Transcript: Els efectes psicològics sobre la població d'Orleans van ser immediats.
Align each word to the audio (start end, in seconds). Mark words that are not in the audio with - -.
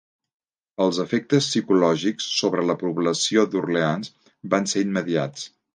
Els 0.85 0.99
efectes 1.03 1.49
psicològics 1.51 2.31
sobre 2.39 2.67
la 2.71 2.79
població 2.85 3.47
d'Orleans 3.53 4.15
van 4.57 4.71
ser 4.75 4.89
immediats. 4.91 5.51